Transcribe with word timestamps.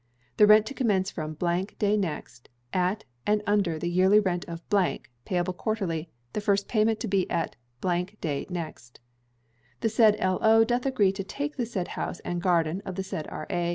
The 0.37 0.47
rent 0.47 0.65
to 0.65 0.73
commence 0.73 1.11
from 1.11 1.35
day 1.35 1.95
next, 1.95 2.49
at 2.73 3.03
and 3.27 3.43
under 3.45 3.77
the 3.77 3.87
yearly 3.87 4.19
rent 4.19 4.43
of, 4.45 4.67
payable 5.25 5.53
quarterly, 5.53 6.09
the 6.33 6.41
first 6.41 6.67
payment 6.67 6.99
to 7.01 7.07
be 7.07 7.29
at 7.29 7.55
day 8.19 8.47
next. 8.49 8.99
The 9.81 9.89
said 9.89 10.15
L.O. 10.17 10.63
doth 10.63 10.87
agree 10.87 11.11
to 11.11 11.23
take 11.23 11.55
the 11.55 11.67
said 11.67 11.89
house 11.89 12.19
(and 12.21 12.41
garden) 12.41 12.81
of 12.83 12.95
the 12.95 13.03
said 13.03 13.27
R.A. 13.29 13.69